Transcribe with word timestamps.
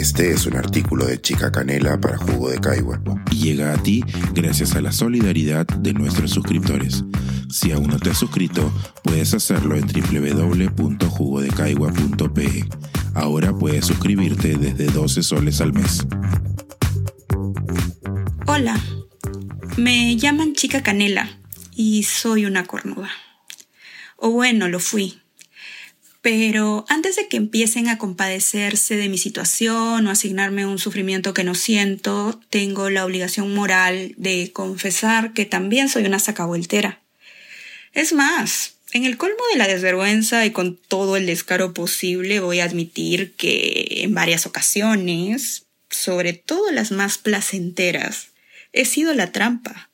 Este 0.00 0.32
es 0.32 0.46
un 0.46 0.56
artículo 0.56 1.04
de 1.04 1.20
Chica 1.20 1.52
Canela 1.52 2.00
para 2.00 2.16
Jugo 2.16 2.48
de 2.48 2.58
Caigua 2.58 2.98
y 3.30 3.36
llega 3.36 3.74
a 3.74 3.82
ti 3.82 4.02
gracias 4.32 4.74
a 4.74 4.80
la 4.80 4.92
solidaridad 4.92 5.66
de 5.66 5.92
nuestros 5.92 6.30
suscriptores. 6.30 7.04
Si 7.50 7.70
aún 7.70 7.88
no 7.88 7.98
te 7.98 8.08
has 8.08 8.16
suscrito, 8.16 8.72
puedes 9.04 9.34
hacerlo 9.34 9.76
en 9.76 9.86
www.jugodecaigua.pe. 9.86 12.64
Ahora 13.12 13.52
puedes 13.52 13.84
suscribirte 13.84 14.56
desde 14.56 14.86
12 14.86 15.22
soles 15.22 15.60
al 15.60 15.74
mes. 15.74 16.06
Hola, 18.46 18.80
me 19.76 20.16
llaman 20.16 20.54
Chica 20.54 20.82
Canela 20.82 21.28
y 21.76 22.04
soy 22.04 22.46
una 22.46 22.64
cornuda. 22.64 23.10
O 24.16 24.30
bueno, 24.30 24.66
lo 24.66 24.80
fui. 24.80 25.20
Pero 26.22 26.84
antes 26.88 27.16
de 27.16 27.28
que 27.28 27.38
empiecen 27.38 27.88
a 27.88 27.96
compadecerse 27.96 28.96
de 28.96 29.08
mi 29.08 29.16
situación 29.16 30.06
o 30.06 30.10
asignarme 30.10 30.66
un 30.66 30.78
sufrimiento 30.78 31.32
que 31.32 31.44
no 31.44 31.54
siento, 31.54 32.38
tengo 32.50 32.90
la 32.90 33.06
obligación 33.06 33.54
moral 33.54 34.14
de 34.18 34.52
confesar 34.52 35.32
que 35.32 35.46
también 35.46 35.88
soy 35.88 36.04
una 36.04 36.18
sacabueltera. 36.18 37.00
Es 37.94 38.12
más, 38.12 38.74
en 38.92 39.04
el 39.04 39.16
colmo 39.16 39.42
de 39.52 39.58
la 39.58 39.66
desvergüenza 39.66 40.44
y 40.44 40.50
con 40.50 40.76
todo 40.76 41.16
el 41.16 41.26
descaro 41.26 41.72
posible 41.72 42.40
voy 42.40 42.60
a 42.60 42.64
admitir 42.64 43.32
que 43.36 44.02
en 44.02 44.14
varias 44.14 44.46
ocasiones, 44.46 45.64
sobre 45.88 46.34
todo 46.34 46.70
las 46.70 46.90
más 46.90 47.16
placenteras, 47.16 48.28
he 48.72 48.84
sido 48.84 49.14
la 49.14 49.32
trampa. 49.32 49.90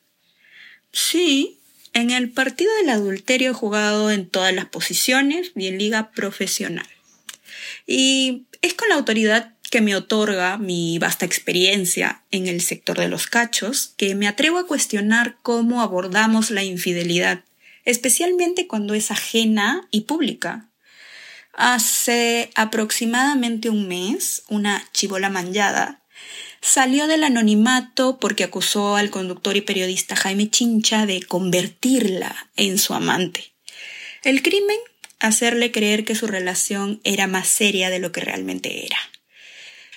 Sí, 0.92 1.60
en 1.96 2.10
el 2.10 2.30
partido 2.30 2.70
del 2.76 2.90
adulterio 2.90 3.50
he 3.50 3.54
jugado 3.54 4.10
en 4.10 4.28
todas 4.28 4.54
las 4.54 4.66
posiciones 4.66 5.52
y 5.56 5.68
en 5.68 5.78
liga 5.78 6.10
profesional. 6.10 6.86
Y 7.86 8.44
es 8.60 8.74
con 8.74 8.90
la 8.90 8.96
autoridad 8.96 9.54
que 9.70 9.80
me 9.80 9.96
otorga 9.96 10.58
mi 10.58 10.98
vasta 10.98 11.24
experiencia 11.24 12.22
en 12.30 12.48
el 12.48 12.60
sector 12.60 12.98
de 12.98 13.08
los 13.08 13.26
cachos 13.26 13.94
que 13.96 14.14
me 14.14 14.28
atrevo 14.28 14.58
a 14.58 14.66
cuestionar 14.66 15.38
cómo 15.40 15.80
abordamos 15.80 16.50
la 16.50 16.64
infidelidad, 16.64 17.44
especialmente 17.86 18.66
cuando 18.66 18.92
es 18.92 19.10
ajena 19.10 19.88
y 19.90 20.02
pública. 20.02 20.68
Hace 21.54 22.50
aproximadamente 22.56 23.70
un 23.70 23.88
mes, 23.88 24.42
una 24.48 24.86
chivola 24.92 25.30
manllada 25.30 26.02
salió 26.66 27.06
del 27.06 27.22
anonimato 27.22 28.18
porque 28.18 28.42
acusó 28.42 28.96
al 28.96 29.10
conductor 29.10 29.56
y 29.56 29.60
periodista 29.60 30.16
Jaime 30.16 30.50
Chincha 30.50 31.06
de 31.06 31.22
convertirla 31.22 32.50
en 32.56 32.78
su 32.78 32.92
amante. 32.92 33.52
El 34.24 34.42
crimen, 34.42 34.76
hacerle 35.20 35.70
creer 35.70 36.04
que 36.04 36.16
su 36.16 36.26
relación 36.26 37.00
era 37.04 37.28
más 37.28 37.46
seria 37.46 37.88
de 37.88 38.00
lo 38.00 38.10
que 38.10 38.20
realmente 38.20 38.84
era. 38.84 38.98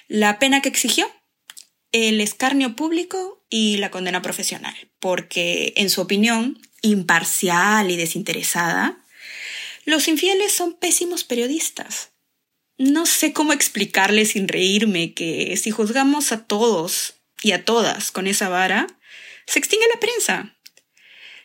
La 0.08 0.38
pena 0.38 0.62
que 0.62 0.70
exigió, 0.70 1.12
el 1.92 2.22
escarnio 2.22 2.76
público 2.76 3.44
y 3.50 3.78
la 3.78 3.90
condena 3.90 4.22
profesional, 4.22 4.76
porque, 5.00 5.74
en 5.76 5.90
su 5.90 6.02
opinión, 6.02 6.62
imparcial 6.84 7.90
y 7.90 7.98
desinteresada, 7.98 9.04
los 9.86 10.08
infieles 10.08 10.52
son 10.52 10.74
pésimos 10.76 11.24
periodistas 11.24 12.12
no 12.80 13.06
sé 13.06 13.34
cómo 13.34 13.52
explicarle 13.54 14.26
sin 14.26 14.48
reírme 14.48 15.14
que 15.14 15.56
si 15.58 15.70
juzgamos 15.70 16.32
a 16.32 16.46
todos 16.46 17.16
y 17.44 17.52
a 17.52 17.66
todas 17.66 18.12
con 18.12 18.26
esa 18.26 18.48
vara, 18.48 18.88
se 19.46 19.60
extingue 19.60 19.86
la 19.94 20.00
prensa. 20.00 20.56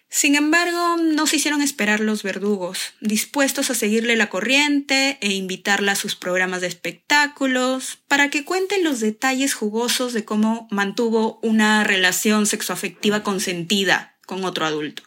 Sin 0.08 0.36
embargo, 0.36 0.96
no 0.96 1.26
se 1.26 1.36
hicieron 1.36 1.60
esperar 1.60 1.98
los 1.98 2.22
verdugos, 2.22 2.94
dispuestos 3.00 3.68
a 3.70 3.74
seguirle 3.74 4.14
la 4.14 4.30
corriente 4.30 5.18
e 5.20 5.32
invitarla 5.32 5.92
a 5.92 5.96
sus 5.96 6.14
programas 6.14 6.60
de 6.60 6.68
espectáculos 6.68 7.98
para 8.06 8.30
que 8.30 8.44
cuenten 8.44 8.84
los 8.84 9.00
detalles 9.00 9.54
jugosos 9.54 10.12
de 10.12 10.24
cómo 10.24 10.68
mantuvo 10.70 11.40
una 11.42 11.82
relación 11.82 12.46
sexoafectiva 12.46 13.24
consentida 13.24 14.16
con 14.24 14.44
otro 14.44 14.66
adulto. 14.66 15.02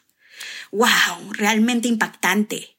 ¡Wow! 0.73 1.31
Realmente 1.31 1.87
impactante. 1.87 2.77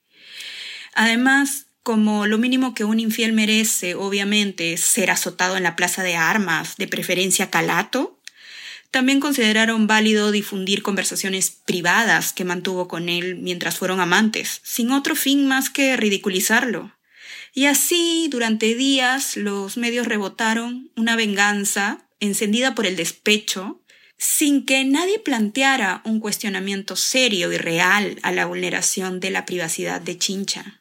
Además, 0.92 1.68
como 1.88 2.26
lo 2.26 2.37
mínimo 2.37 2.75
que 2.75 2.84
un 2.84 3.00
infiel 3.00 3.32
merece, 3.32 3.94
obviamente, 3.94 4.76
ser 4.76 5.10
azotado 5.10 5.56
en 5.56 5.62
la 5.62 5.75
plaza 5.75 6.03
de 6.03 6.16
armas, 6.16 6.76
de 6.76 6.87
preferencia 6.87 7.49
calato, 7.49 8.21
también 8.91 9.21
consideraron 9.21 9.87
válido 9.87 10.31
difundir 10.31 10.82
conversaciones 10.82 11.50
privadas 11.50 12.34
que 12.34 12.44
mantuvo 12.44 12.88
con 12.88 13.09
él 13.09 13.37
mientras 13.37 13.78
fueron 13.78 14.00
amantes, 14.00 14.60
sin 14.65 14.91
otro 14.91 15.16
fin 15.16 15.49
más 15.49 15.71
que 15.71 15.97
ridiculizarlo. 15.97 16.94
Y 17.54 17.65
así, 17.65 18.28
durante 18.31 18.75
días, 18.75 19.38
los 19.38 19.78
medios 19.78 20.06
rebotaron 20.06 20.91
una 20.94 21.16
venganza 21.16 22.06
encendida 22.20 22.75
por 22.75 22.84
el 22.84 22.97
despecho, 22.97 23.81
sin 24.19 24.66
que 24.66 24.84
nadie 24.84 25.20
planteara 25.20 26.03
un 26.05 26.20
cuestionamiento 26.20 26.97
serio 26.97 27.50
y 27.50 27.56
real 27.56 28.19
a 28.22 28.31
la 28.31 28.44
vulneración 28.44 29.20
de 29.20 29.31
la 29.31 29.47
privacidad 29.47 30.03
de 30.03 30.19
Chincha. 30.19 30.78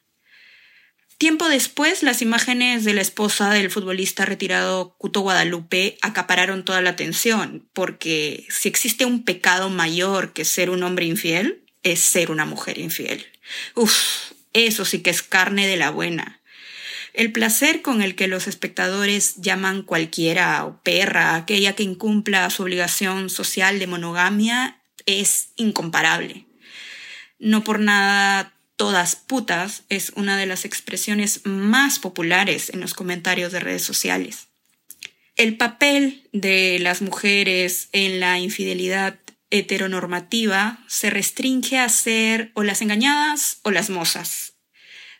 Tiempo 1.18 1.48
después, 1.48 2.04
las 2.04 2.22
imágenes 2.22 2.84
de 2.84 2.94
la 2.94 3.00
esposa 3.00 3.50
del 3.50 3.72
futbolista 3.72 4.24
retirado 4.24 4.94
Cuto 4.98 5.20
Guadalupe 5.20 5.98
acapararon 6.00 6.64
toda 6.64 6.80
la 6.80 6.90
atención, 6.90 7.68
porque 7.72 8.46
si 8.50 8.68
existe 8.68 9.04
un 9.04 9.24
pecado 9.24 9.68
mayor 9.68 10.32
que 10.32 10.44
ser 10.44 10.70
un 10.70 10.84
hombre 10.84 11.06
infiel, 11.06 11.64
es 11.82 11.98
ser 11.98 12.30
una 12.30 12.44
mujer 12.44 12.78
infiel. 12.78 13.26
Uf, 13.74 14.30
eso 14.52 14.84
sí 14.84 15.00
que 15.00 15.10
es 15.10 15.24
carne 15.24 15.66
de 15.66 15.76
la 15.76 15.90
buena. 15.90 16.40
El 17.14 17.32
placer 17.32 17.82
con 17.82 18.00
el 18.00 18.14
que 18.14 18.28
los 18.28 18.46
espectadores 18.46 19.34
llaman 19.38 19.82
cualquiera 19.82 20.64
o 20.64 20.80
perra 20.84 21.34
aquella 21.34 21.74
que 21.74 21.82
incumpla 21.82 22.48
su 22.50 22.62
obligación 22.62 23.28
social 23.28 23.80
de 23.80 23.88
monogamia 23.88 24.80
es 25.04 25.48
incomparable. 25.56 26.46
No 27.40 27.64
por 27.64 27.80
nada 27.80 28.54
todas 28.78 29.16
putas 29.16 29.82
es 29.90 30.12
una 30.14 30.38
de 30.38 30.46
las 30.46 30.64
expresiones 30.64 31.42
más 31.44 31.98
populares 31.98 32.70
en 32.70 32.80
los 32.80 32.94
comentarios 32.94 33.52
de 33.52 33.60
redes 33.60 33.82
sociales. 33.82 34.46
El 35.36 35.56
papel 35.56 36.28
de 36.32 36.78
las 36.78 37.02
mujeres 37.02 37.88
en 37.92 38.20
la 38.20 38.38
infidelidad 38.38 39.18
heteronormativa 39.50 40.78
se 40.86 41.10
restringe 41.10 41.78
a 41.78 41.88
ser 41.88 42.52
o 42.54 42.62
las 42.62 42.80
engañadas 42.80 43.58
o 43.62 43.72
las 43.72 43.90
mozas. 43.90 44.54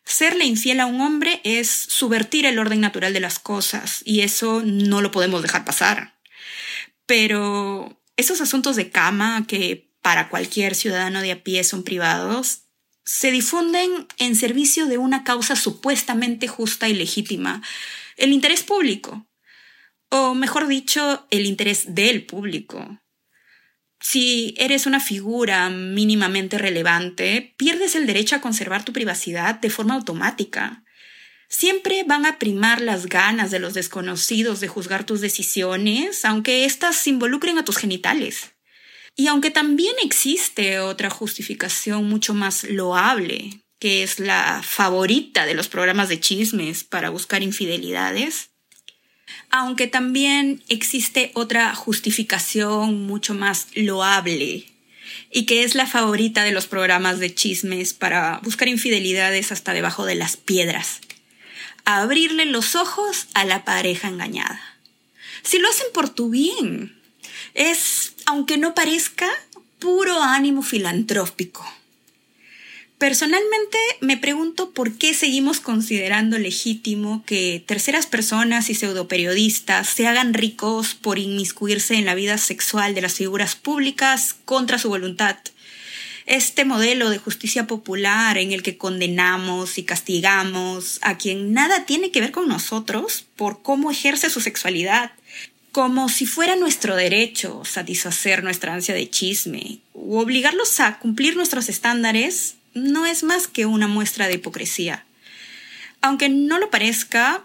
Serle 0.04 0.44
infiel 0.44 0.80
a 0.80 0.86
un 0.86 1.00
hombre 1.00 1.40
es 1.44 1.68
subvertir 1.68 2.46
el 2.46 2.58
orden 2.58 2.80
natural 2.80 3.12
de 3.12 3.20
las 3.20 3.40
cosas 3.40 4.02
y 4.04 4.20
eso 4.20 4.62
no 4.64 5.02
lo 5.02 5.10
podemos 5.10 5.42
dejar 5.42 5.64
pasar. 5.64 6.14
Pero 7.06 8.00
esos 8.16 8.40
asuntos 8.40 8.76
de 8.76 8.90
cama 8.90 9.46
que 9.48 9.90
para 10.00 10.28
cualquier 10.28 10.76
ciudadano 10.76 11.20
de 11.22 11.32
a 11.32 11.42
pie 11.42 11.64
son 11.64 11.82
privados 11.82 12.67
se 13.08 13.30
difunden 13.30 14.06
en 14.18 14.36
servicio 14.36 14.84
de 14.84 14.98
una 14.98 15.24
causa 15.24 15.56
supuestamente 15.56 16.46
justa 16.46 16.90
y 16.90 16.94
legítima, 16.94 17.62
el 18.18 18.34
interés 18.34 18.62
público, 18.62 19.26
o 20.10 20.34
mejor 20.34 20.66
dicho, 20.66 21.26
el 21.30 21.46
interés 21.46 21.94
del 21.94 22.26
público. 22.26 23.00
Si 23.98 24.54
eres 24.58 24.84
una 24.84 25.00
figura 25.00 25.70
mínimamente 25.70 26.58
relevante, 26.58 27.54
pierdes 27.56 27.94
el 27.94 28.06
derecho 28.06 28.36
a 28.36 28.42
conservar 28.42 28.84
tu 28.84 28.92
privacidad 28.92 29.54
de 29.54 29.70
forma 29.70 29.94
automática. 29.94 30.84
Siempre 31.48 32.04
van 32.04 32.26
a 32.26 32.38
primar 32.38 32.82
las 32.82 33.06
ganas 33.06 33.50
de 33.50 33.58
los 33.58 33.72
desconocidos 33.72 34.60
de 34.60 34.68
juzgar 34.68 35.04
tus 35.04 35.22
decisiones, 35.22 36.26
aunque 36.26 36.66
éstas 36.66 37.06
involucren 37.06 37.56
a 37.56 37.64
tus 37.64 37.78
genitales. 37.78 38.57
Y 39.18 39.26
aunque 39.26 39.50
también 39.50 39.96
existe 40.00 40.78
otra 40.78 41.10
justificación 41.10 42.08
mucho 42.08 42.34
más 42.34 42.62
loable, 42.62 43.60
que 43.80 44.04
es 44.04 44.20
la 44.20 44.62
favorita 44.64 45.44
de 45.44 45.54
los 45.54 45.66
programas 45.66 46.08
de 46.08 46.20
chismes 46.20 46.84
para 46.84 47.10
buscar 47.10 47.42
infidelidades, 47.42 48.50
aunque 49.50 49.88
también 49.88 50.62
existe 50.68 51.32
otra 51.34 51.74
justificación 51.74 53.08
mucho 53.08 53.34
más 53.34 53.66
loable 53.74 54.66
y 55.32 55.46
que 55.46 55.64
es 55.64 55.74
la 55.74 55.88
favorita 55.88 56.44
de 56.44 56.52
los 56.52 56.68
programas 56.68 57.18
de 57.18 57.34
chismes 57.34 57.94
para 57.94 58.38
buscar 58.44 58.68
infidelidades 58.68 59.50
hasta 59.50 59.72
debajo 59.72 60.06
de 60.06 60.14
las 60.14 60.36
piedras. 60.36 61.00
Abrirle 61.84 62.44
los 62.44 62.76
ojos 62.76 63.26
a 63.34 63.44
la 63.44 63.64
pareja 63.64 64.06
engañada. 64.06 64.62
Si 65.42 65.58
lo 65.58 65.68
hacen 65.68 65.88
por 65.92 66.08
tu 66.08 66.30
bien, 66.30 66.94
es, 67.54 68.14
aunque 68.28 68.58
no 68.58 68.74
parezca, 68.74 69.26
puro 69.78 70.22
ánimo 70.22 70.62
filantrópico. 70.62 71.66
Personalmente 72.98 73.78
me 74.02 74.18
pregunto 74.18 74.72
por 74.72 74.98
qué 74.98 75.14
seguimos 75.14 75.60
considerando 75.60 76.36
legítimo 76.36 77.24
que 77.24 77.64
terceras 77.66 78.04
personas 78.04 78.68
y 78.68 78.74
pseudoperiodistas 78.74 79.88
se 79.88 80.06
hagan 80.06 80.34
ricos 80.34 80.94
por 80.94 81.18
inmiscuirse 81.18 81.94
en 81.94 82.04
la 82.04 82.14
vida 82.14 82.36
sexual 82.36 82.94
de 82.94 83.00
las 83.00 83.14
figuras 83.14 83.56
públicas 83.56 84.36
contra 84.44 84.78
su 84.78 84.90
voluntad, 84.90 85.38
Este 86.26 86.66
modelo 86.66 87.08
de 87.08 87.16
justicia 87.16 87.66
popular 87.66 88.36
en 88.36 88.52
el 88.52 88.62
que 88.62 88.76
condenamos 88.76 89.78
y 89.78 89.84
castigamos 89.84 90.98
a 91.00 91.16
quien 91.16 91.54
nada 91.54 91.86
tiene 91.86 92.10
que 92.10 92.20
ver 92.20 92.32
con 92.32 92.46
nosotros 92.46 93.24
por 93.36 93.62
cómo 93.62 93.90
ejerce 93.90 94.28
su 94.28 94.42
sexualidad, 94.42 95.12
como 95.72 96.08
si 96.08 96.26
fuera 96.26 96.56
nuestro 96.56 96.96
derecho 96.96 97.62
satisfacer 97.64 98.42
nuestra 98.42 98.74
ansia 98.74 98.94
de 98.94 99.10
chisme 99.10 99.78
o 99.92 100.20
obligarlos 100.20 100.80
a 100.80 100.98
cumplir 100.98 101.36
nuestros 101.36 101.68
estándares, 101.68 102.56
no 102.74 103.06
es 103.06 103.22
más 103.22 103.46
que 103.48 103.66
una 103.66 103.88
muestra 103.88 104.28
de 104.28 104.34
hipocresía. 104.34 105.04
Aunque 106.00 106.28
no 106.28 106.58
lo 106.58 106.70
parezca, 106.70 107.44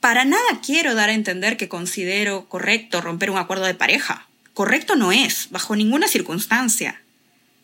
para 0.00 0.24
nada 0.24 0.60
quiero 0.64 0.94
dar 0.94 1.08
a 1.08 1.14
entender 1.14 1.56
que 1.56 1.68
considero 1.68 2.48
correcto 2.48 3.00
romper 3.00 3.30
un 3.30 3.38
acuerdo 3.38 3.64
de 3.64 3.74
pareja. 3.74 4.28
Correcto 4.52 4.96
no 4.96 5.12
es, 5.12 5.48
bajo 5.50 5.76
ninguna 5.76 6.08
circunstancia. 6.08 7.00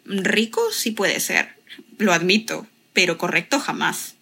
Rico 0.04 0.60
sí 0.72 0.90
puede 0.90 1.20
ser, 1.20 1.54
lo 1.98 2.12
admito, 2.12 2.66
pero 2.92 3.18
correcto 3.18 3.60
jamás. 3.60 4.14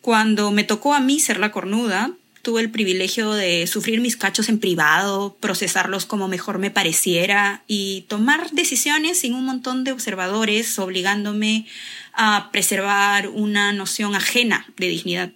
Cuando 0.00 0.50
me 0.50 0.64
tocó 0.64 0.94
a 0.94 1.00
mí 1.00 1.20
ser 1.20 1.38
la 1.38 1.52
cornuda, 1.52 2.12
tuve 2.46 2.60
el 2.60 2.70
privilegio 2.70 3.32
de 3.32 3.66
sufrir 3.66 4.00
mis 4.00 4.16
cachos 4.16 4.48
en 4.48 4.60
privado, 4.60 5.36
procesarlos 5.40 6.06
como 6.06 6.28
mejor 6.28 6.58
me 6.58 6.70
pareciera 6.70 7.64
y 7.66 8.02
tomar 8.02 8.52
decisiones 8.52 9.18
sin 9.18 9.34
un 9.34 9.44
montón 9.44 9.82
de 9.82 9.90
observadores 9.90 10.78
obligándome 10.78 11.66
a 12.12 12.50
preservar 12.52 13.26
una 13.26 13.72
noción 13.72 14.14
ajena 14.14 14.64
de 14.76 14.86
dignidad. 14.86 15.32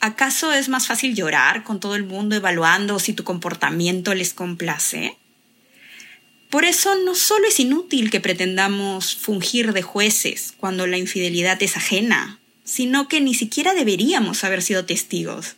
¿Acaso 0.00 0.50
es 0.50 0.70
más 0.70 0.86
fácil 0.86 1.14
llorar 1.14 1.62
con 1.62 1.78
todo 1.78 1.94
el 1.94 2.04
mundo 2.04 2.36
evaluando 2.36 2.98
si 2.98 3.12
tu 3.12 3.22
comportamiento 3.22 4.14
les 4.14 4.32
complace? 4.32 5.18
Por 6.48 6.64
eso 6.64 6.94
no 7.04 7.14
solo 7.14 7.48
es 7.48 7.60
inútil 7.60 8.10
que 8.10 8.20
pretendamos 8.20 9.14
fungir 9.14 9.74
de 9.74 9.82
jueces 9.82 10.54
cuando 10.56 10.86
la 10.86 10.96
infidelidad 10.96 11.62
es 11.62 11.76
ajena, 11.76 12.38
sino 12.64 13.08
que 13.08 13.20
ni 13.20 13.34
siquiera 13.34 13.74
deberíamos 13.74 14.42
haber 14.42 14.62
sido 14.62 14.86
testigos. 14.86 15.56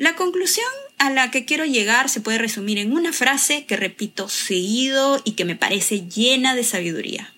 La 0.00 0.16
conclusión 0.16 0.66
a 0.96 1.10
la 1.10 1.30
que 1.30 1.44
quiero 1.44 1.66
llegar 1.66 2.08
se 2.08 2.22
puede 2.22 2.38
resumir 2.38 2.78
en 2.78 2.94
una 2.94 3.12
frase 3.12 3.66
que 3.66 3.76
repito 3.76 4.30
seguido 4.30 5.20
y 5.26 5.32
que 5.32 5.44
me 5.44 5.56
parece 5.56 6.08
llena 6.08 6.54
de 6.54 6.64
sabiduría. 6.64 7.34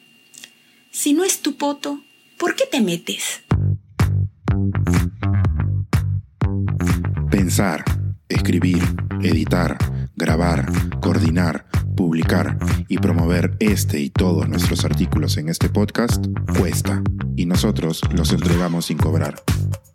Si 0.93 1.13
no 1.13 1.25
es 1.25 1.41
tu 1.41 1.57
poto, 1.57 2.05
¿por 2.39 2.55
qué 2.55 2.67
te 2.71 2.81
metes? 2.81 3.43
Pensar, 7.33 7.85
escribir, 8.29 8.85
editar, 9.23 9.77
grabar, 10.15 10.65
coordinar, 11.01 11.67
publicar 11.97 12.59
y 12.87 12.99
promover 12.99 13.57
este 13.59 13.99
y 13.99 14.11
todos 14.11 14.49
nuestros 14.49 14.85
artículos 14.85 15.37
en 15.37 15.49
este 15.49 15.69
podcast 15.69 16.27
cuesta 16.57 17.03
y 17.35 17.45
nosotros 17.47 18.03
los 18.15 18.31
entregamos 18.31 18.87
sin 18.87 18.99
cobrar. 18.99 19.35